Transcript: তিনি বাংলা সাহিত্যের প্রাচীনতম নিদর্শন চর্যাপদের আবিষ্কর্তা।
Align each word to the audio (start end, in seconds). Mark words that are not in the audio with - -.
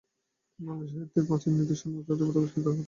তিনি 0.49 0.67
বাংলা 0.67 0.85
সাহিত্যের 0.89 1.23
প্রাচীনতম 1.27 1.57
নিদর্শন 1.59 1.89
চর্যাপদের 1.99 2.39
আবিষ্কর্তা। 2.39 2.71